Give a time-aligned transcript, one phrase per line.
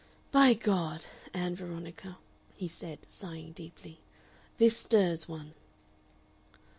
[0.31, 1.05] "By God!
[1.31, 2.17] Ann Veronica,"
[2.55, 3.99] he said, sighing deeply.
[4.57, 5.53] "This stirs one."